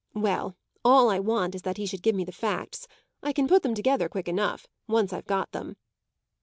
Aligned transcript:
Well, 0.15 0.55
all 0.83 1.11
I 1.11 1.19
want 1.19 1.53
is 1.53 1.61
that 1.61 1.77
he 1.77 1.85
should 1.85 2.01
give 2.01 2.15
me 2.15 2.23
the 2.25 2.31
facts; 2.31 2.87
I 3.21 3.31
can 3.31 3.47
put 3.47 3.61
them 3.61 3.75
together 3.75 4.09
quick 4.09 4.27
enough, 4.27 4.65
once 4.87 5.13
I've 5.13 5.27
got 5.27 5.51
them." 5.51 5.75